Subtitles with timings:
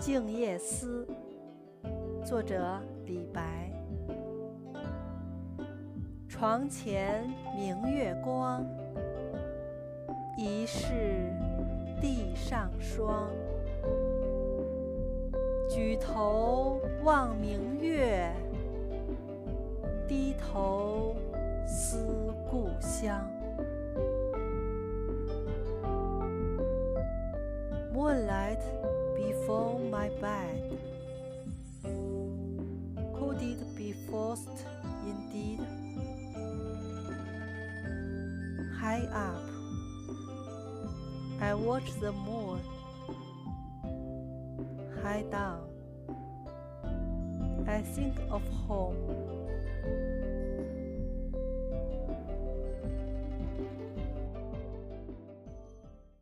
[0.02, 1.06] 《静夜思》
[2.24, 3.70] 作者李白。
[6.26, 8.64] 床前明月光，
[10.38, 11.30] 疑是
[12.00, 13.28] 地上霜。
[15.68, 18.32] 举头望明月，
[20.08, 21.14] 低头
[21.66, 21.98] 思
[22.50, 23.20] 故乡。
[27.92, 28.60] Moonlight
[29.14, 29.69] before
[30.00, 30.78] my bed.
[33.16, 34.64] Could it be forced
[35.04, 35.60] indeed?
[38.80, 39.46] High up,
[41.42, 42.60] I watch the moon.
[45.02, 45.68] High down,
[47.68, 49.19] I think of home.